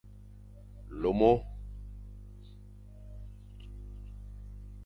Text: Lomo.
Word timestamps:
Lomo. 1.01 1.33